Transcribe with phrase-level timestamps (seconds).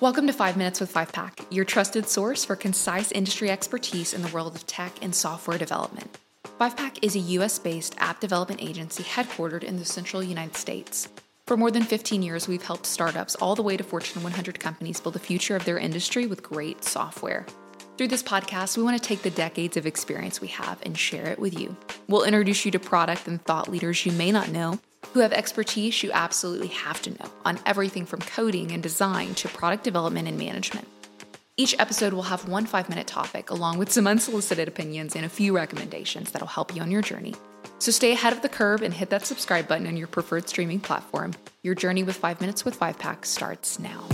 [0.00, 4.28] Welcome to 5 Minutes with 5Pack, your trusted source for concise industry expertise in the
[4.28, 6.16] world of tech and software development.
[6.58, 11.10] 5Pack is a US based app development agency headquartered in the central United States.
[11.46, 15.00] For more than 15 years, we've helped startups all the way to Fortune 100 companies
[15.00, 17.44] build the future of their industry with great software.
[17.98, 21.26] Through this podcast, we want to take the decades of experience we have and share
[21.26, 21.76] it with you.
[22.08, 24.80] We'll introduce you to product and thought leaders you may not know
[25.12, 29.48] who have expertise you absolutely have to know on everything from coding and design to
[29.48, 30.86] product development and management.
[31.56, 35.28] Each episode will have one five minute topic, along with some unsolicited opinions and a
[35.28, 37.34] few recommendations that'll help you on your journey.
[37.78, 40.80] So stay ahead of the curve and hit that subscribe button on your preferred streaming
[40.80, 41.34] platform.
[41.62, 44.06] Your journey with 5 Minutes with 5 Pack starts now.